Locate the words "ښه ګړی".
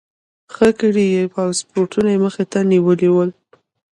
0.53-1.05